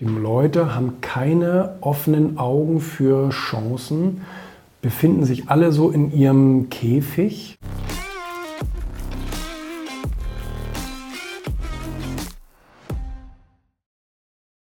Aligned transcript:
Die 0.00 0.06
Leute 0.06 0.74
haben 0.74 1.02
keine 1.02 1.76
offenen 1.82 2.38
Augen 2.38 2.80
für 2.80 3.28
Chancen, 3.28 4.22
befinden 4.80 5.26
sich 5.26 5.50
alle 5.50 5.72
so 5.72 5.90
in 5.90 6.10
ihrem 6.10 6.70
Käfig. 6.70 7.58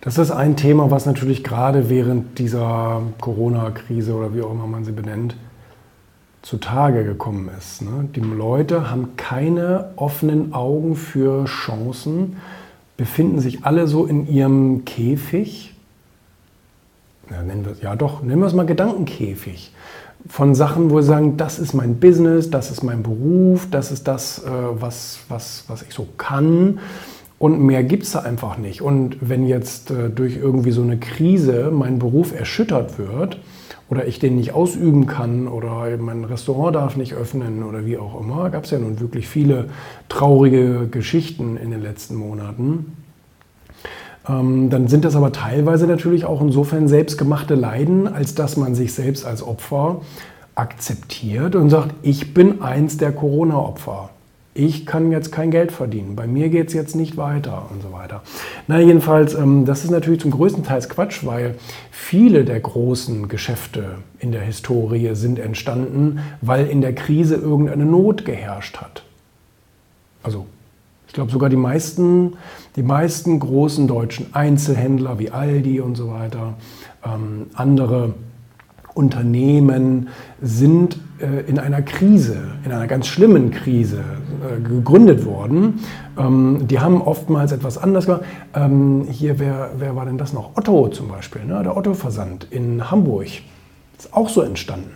Das 0.00 0.18
ist 0.18 0.32
ein 0.32 0.56
Thema, 0.56 0.90
was 0.90 1.06
natürlich 1.06 1.44
gerade 1.44 1.88
während 1.88 2.40
dieser 2.40 3.02
Corona-Krise 3.20 4.14
oder 4.14 4.34
wie 4.34 4.42
auch 4.42 4.50
immer 4.50 4.66
man 4.66 4.84
sie 4.84 4.90
benennt, 4.90 5.36
zutage 6.42 7.04
gekommen 7.04 7.48
ist. 7.56 7.82
Ne? 7.82 8.08
Die 8.16 8.18
Leute 8.18 8.90
haben 8.90 9.16
keine 9.16 9.92
offenen 9.94 10.52
Augen 10.52 10.96
für 10.96 11.44
Chancen, 11.44 12.38
befinden 12.96 13.40
sich 13.40 13.64
alle 13.64 13.86
so 13.86 14.06
in 14.06 14.28
ihrem 14.28 14.84
Käfig. 14.84 15.74
Ja, 17.30 17.42
nennen 17.42 17.64
wir, 17.64 17.74
ja 17.82 17.96
doch, 17.96 18.22
nennen 18.22 18.40
wir 18.40 18.46
es 18.46 18.54
mal 18.54 18.66
Gedankenkäfig. 18.66 19.72
Von 20.28 20.54
Sachen, 20.54 20.90
wo 20.90 21.00
sie 21.00 21.08
sagen, 21.08 21.36
das 21.36 21.58
ist 21.58 21.72
mein 21.74 21.98
Business, 21.98 22.50
das 22.50 22.70
ist 22.70 22.82
mein 22.82 23.02
Beruf, 23.02 23.68
das 23.70 23.90
ist 23.90 24.06
das, 24.06 24.44
äh, 24.44 24.50
was, 24.50 25.20
was, 25.28 25.64
was 25.66 25.82
ich 25.82 25.92
so 25.94 26.06
kann. 26.16 26.78
Und 27.38 27.60
mehr 27.60 27.82
gibt 27.82 28.04
es 28.04 28.12
da 28.12 28.20
einfach 28.20 28.56
nicht. 28.56 28.82
Und 28.82 29.16
wenn 29.20 29.48
jetzt 29.48 29.90
äh, 29.90 30.10
durch 30.10 30.36
irgendwie 30.36 30.70
so 30.70 30.82
eine 30.82 30.98
Krise 30.98 31.72
mein 31.72 31.98
Beruf 31.98 32.32
erschüttert 32.38 32.98
wird, 32.98 33.40
oder 33.92 34.06
ich 34.06 34.18
den 34.18 34.36
nicht 34.36 34.54
ausüben 34.54 35.04
kann 35.04 35.46
oder 35.46 35.94
mein 35.98 36.24
Restaurant 36.24 36.74
darf 36.74 36.96
nicht 36.96 37.12
öffnen 37.12 37.62
oder 37.62 37.84
wie 37.84 37.98
auch 37.98 38.18
immer. 38.18 38.48
Gab 38.48 38.64
es 38.64 38.70
ja 38.70 38.78
nun 38.78 39.00
wirklich 39.00 39.28
viele 39.28 39.68
traurige 40.08 40.88
Geschichten 40.90 41.58
in 41.58 41.70
den 41.70 41.82
letzten 41.82 42.14
Monaten. 42.14 42.96
Ähm, 44.26 44.70
dann 44.70 44.88
sind 44.88 45.04
das 45.04 45.14
aber 45.14 45.30
teilweise 45.30 45.86
natürlich 45.86 46.24
auch 46.24 46.40
insofern 46.40 46.88
selbstgemachte 46.88 47.54
Leiden, 47.54 48.08
als 48.08 48.34
dass 48.34 48.56
man 48.56 48.74
sich 48.74 48.94
selbst 48.94 49.26
als 49.26 49.42
Opfer 49.42 50.00
akzeptiert 50.54 51.54
und 51.54 51.68
sagt, 51.68 51.94
ich 52.00 52.32
bin 52.32 52.62
eins 52.62 52.96
der 52.96 53.12
Corona-Opfer 53.12 54.08
ich 54.54 54.84
kann 54.84 55.10
jetzt 55.10 55.32
kein 55.32 55.50
Geld 55.50 55.72
verdienen, 55.72 56.14
bei 56.14 56.26
mir 56.26 56.50
geht 56.50 56.68
es 56.68 56.74
jetzt 56.74 56.94
nicht 56.94 57.16
weiter 57.16 57.70
und 57.70 57.82
so 57.82 57.92
weiter. 57.92 58.22
Na, 58.68 58.78
jedenfalls, 58.80 59.34
ähm, 59.34 59.64
das 59.64 59.84
ist 59.84 59.90
natürlich 59.90 60.20
zum 60.20 60.30
größten 60.30 60.62
Teil 60.64 60.82
Quatsch, 60.82 61.24
weil 61.24 61.56
viele 61.90 62.44
der 62.44 62.60
großen 62.60 63.28
Geschäfte 63.28 63.96
in 64.18 64.32
der 64.32 64.42
Historie 64.42 65.14
sind 65.14 65.38
entstanden, 65.38 66.20
weil 66.40 66.66
in 66.66 66.82
der 66.82 66.94
Krise 66.94 67.36
irgendeine 67.36 67.86
Not 67.86 68.24
geherrscht 68.24 68.78
hat. 68.78 69.04
Also, 70.22 70.46
ich 71.06 71.14
glaube 71.14 71.30
sogar 71.30 71.48
die 71.50 71.56
meisten, 71.56 72.34
die 72.76 72.82
meisten 72.82 73.38
großen 73.38 73.86
deutschen 73.86 74.34
Einzelhändler 74.34 75.18
wie 75.18 75.30
Aldi 75.30 75.80
und 75.80 75.94
so 75.94 76.10
weiter, 76.10 76.54
ähm, 77.04 77.46
andere 77.54 78.14
Unternehmen 78.94 80.08
sind 80.40 80.98
äh, 81.18 81.48
in 81.48 81.58
einer 81.58 81.82
Krise, 81.82 82.36
in 82.64 82.72
einer 82.72 82.86
ganz 82.86 83.06
schlimmen 83.06 83.50
Krise 83.50 84.00
äh, 84.00 84.60
gegründet 84.60 85.24
worden. 85.24 85.80
Ähm, 86.18 86.66
die 86.68 86.80
haben 86.80 87.00
oftmals 87.00 87.52
etwas 87.52 87.78
anders 87.78 88.06
gemacht. 88.06 88.22
Ähm, 88.54 89.06
hier, 89.10 89.38
wer, 89.38 89.70
wer 89.78 89.96
war 89.96 90.04
denn 90.04 90.18
das 90.18 90.32
noch? 90.32 90.56
Otto 90.56 90.88
zum 90.88 91.08
Beispiel, 91.08 91.44
ne? 91.44 91.62
der 91.62 91.76
Otto-Versand 91.76 92.48
in 92.50 92.90
Hamburg. 92.90 93.28
Ist 93.98 94.12
auch 94.12 94.28
so 94.28 94.42
entstanden. 94.42 94.90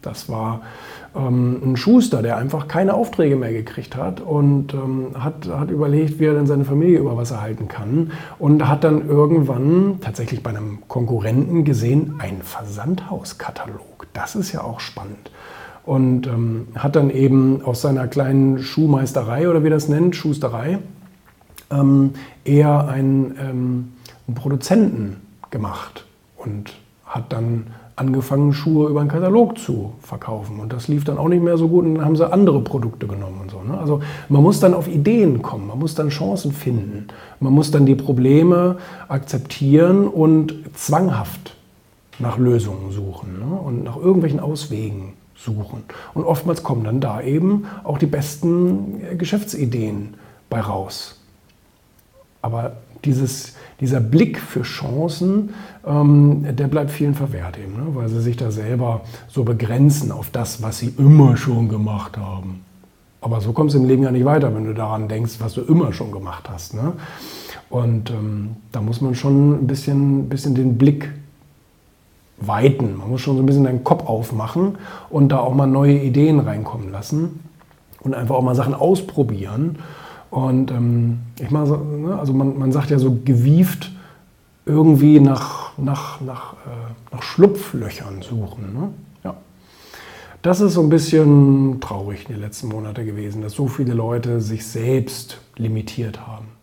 Das 0.00 0.28
war 0.28 0.62
ähm, 1.18 1.60
ein 1.62 1.76
Schuster, 1.76 2.22
der 2.22 2.36
einfach 2.36 2.68
keine 2.68 2.94
Aufträge 2.94 3.36
mehr 3.36 3.52
gekriegt 3.52 3.96
hat 3.96 4.20
und 4.20 4.72
ähm, 4.72 5.08
hat, 5.18 5.48
hat 5.48 5.70
überlegt, 5.70 6.20
wie 6.20 6.26
er 6.26 6.34
denn 6.34 6.46
seine 6.46 6.64
Familie 6.64 7.00
über 7.00 7.16
Wasser 7.16 7.40
halten 7.40 7.68
kann 7.68 8.12
und 8.38 8.68
hat 8.68 8.84
dann 8.84 9.08
irgendwann 9.08 9.98
tatsächlich 10.00 10.42
bei 10.42 10.50
einem 10.50 10.78
Konkurrenten 10.88 11.64
gesehen, 11.64 12.14
ein 12.18 12.42
Versandhauskatalog. 12.42 14.06
Das 14.12 14.36
ist 14.36 14.52
ja 14.52 14.62
auch 14.62 14.80
spannend. 14.80 15.30
Und 15.84 16.26
ähm, 16.26 16.68
hat 16.76 16.96
dann 16.96 17.10
eben 17.10 17.62
aus 17.62 17.80
seiner 17.80 18.08
kleinen 18.08 18.62
Schuhmeisterei 18.62 19.48
oder 19.48 19.64
wie 19.64 19.70
das 19.70 19.88
nennt, 19.88 20.14
Schusterei, 20.16 20.78
ähm, 21.70 22.12
eher 22.44 22.88
einen, 22.88 23.34
ähm, 23.40 23.92
einen 24.26 24.34
Produzenten 24.34 25.16
gemacht 25.50 26.06
und 26.36 26.74
hat 27.08 27.32
dann 27.32 27.66
angefangen, 27.98 28.52
Schuhe 28.52 28.88
über 28.88 29.00
einen 29.00 29.10
Katalog 29.10 29.58
zu 29.58 29.92
verkaufen. 30.00 30.60
Und 30.60 30.72
das 30.72 30.88
lief 30.88 31.04
dann 31.04 31.18
auch 31.18 31.28
nicht 31.28 31.42
mehr 31.42 31.58
so 31.58 31.68
gut 31.68 31.84
und 31.84 31.96
dann 31.96 32.04
haben 32.04 32.16
sie 32.16 32.30
andere 32.30 32.60
Produkte 32.60 33.06
genommen 33.06 33.40
und 33.42 33.50
so. 33.50 33.60
Ne? 33.62 33.76
Also 33.76 34.00
man 34.28 34.42
muss 34.42 34.60
dann 34.60 34.74
auf 34.74 34.86
Ideen 34.86 35.42
kommen, 35.42 35.66
man 35.66 35.78
muss 35.78 35.94
dann 35.94 36.10
Chancen 36.10 36.52
finden, 36.52 37.08
man 37.40 37.52
muss 37.52 37.70
dann 37.70 37.86
die 37.86 37.96
Probleme 37.96 38.76
akzeptieren 39.08 40.06
und 40.06 40.54
zwanghaft 40.74 41.56
nach 42.20 42.38
Lösungen 42.38 42.92
suchen 42.92 43.40
ne? 43.40 43.56
und 43.56 43.84
nach 43.84 43.96
irgendwelchen 43.96 44.40
Auswegen 44.40 45.14
suchen. 45.36 45.84
Und 46.14 46.24
oftmals 46.24 46.62
kommen 46.62 46.84
dann 46.84 47.00
da 47.00 47.20
eben 47.20 47.66
auch 47.84 47.98
die 47.98 48.06
besten 48.06 49.18
Geschäftsideen 49.18 50.14
bei 50.50 50.60
raus. 50.60 51.20
Aber 52.42 52.76
dieses, 53.04 53.54
dieser 53.80 54.00
Blick 54.00 54.38
für 54.38 54.62
Chancen, 54.62 55.50
ähm, 55.86 56.44
der 56.56 56.68
bleibt 56.68 56.90
vielen 56.90 57.14
verwehrt 57.14 57.58
eben, 57.58 57.74
ne? 57.74 57.94
weil 57.94 58.08
sie 58.08 58.20
sich 58.20 58.36
da 58.36 58.50
selber 58.50 59.02
so 59.28 59.44
begrenzen 59.44 60.12
auf 60.12 60.30
das, 60.30 60.62
was 60.62 60.78
sie 60.78 60.94
immer 60.98 61.36
schon 61.36 61.68
gemacht 61.68 62.16
haben. 62.16 62.64
Aber 63.20 63.40
so 63.40 63.52
kommst 63.52 63.74
du 63.74 63.80
im 63.80 63.86
Leben 63.86 64.02
ja 64.02 64.10
nicht 64.10 64.24
weiter, 64.24 64.54
wenn 64.54 64.64
du 64.64 64.74
daran 64.74 65.08
denkst, 65.08 65.34
was 65.38 65.54
du 65.54 65.62
immer 65.62 65.92
schon 65.92 66.12
gemacht 66.12 66.48
hast. 66.48 66.74
Ne? 66.74 66.92
Und 67.68 68.10
ähm, 68.10 68.50
da 68.72 68.80
muss 68.80 69.00
man 69.00 69.14
schon 69.14 69.62
ein 69.62 69.66
bisschen, 69.66 70.28
bisschen 70.28 70.54
den 70.54 70.78
Blick 70.78 71.10
weiten. 72.40 72.96
Man 72.96 73.10
muss 73.10 73.20
schon 73.20 73.36
so 73.36 73.42
ein 73.42 73.46
bisschen 73.46 73.64
deinen 73.64 73.84
Kopf 73.84 74.06
aufmachen 74.06 74.78
und 75.10 75.30
da 75.30 75.38
auch 75.40 75.54
mal 75.54 75.66
neue 75.66 75.98
Ideen 75.98 76.38
reinkommen 76.40 76.90
lassen 76.90 77.40
und 78.00 78.14
einfach 78.14 78.36
auch 78.36 78.42
mal 78.42 78.54
Sachen 78.54 78.74
ausprobieren 78.74 79.78
und 80.30 80.70
ähm, 80.70 81.20
ich 81.40 81.50
meine, 81.50 81.76
ne, 81.78 82.18
also 82.18 82.32
man, 82.32 82.58
man 82.58 82.72
sagt 82.72 82.90
ja 82.90 82.98
so 82.98 83.18
gewieft 83.24 83.90
irgendwie 84.66 85.18
nach, 85.18 85.76
nach, 85.78 86.20
nach, 86.20 86.52
äh, 86.52 87.12
nach 87.12 87.22
Schlupflöchern 87.22 88.20
suchen. 88.22 88.74
Ne? 88.74 88.90
Ja. 89.24 89.36
Das 90.42 90.60
ist 90.60 90.74
so 90.74 90.82
ein 90.82 90.90
bisschen 90.90 91.80
traurig 91.80 92.26
in 92.28 92.34
den 92.34 92.42
letzten 92.42 92.68
Monaten 92.68 93.06
gewesen, 93.06 93.40
dass 93.40 93.54
so 93.54 93.66
viele 93.66 93.94
Leute 93.94 94.40
sich 94.40 94.66
selbst 94.66 95.40
limitiert 95.56 96.26
haben. 96.26 96.57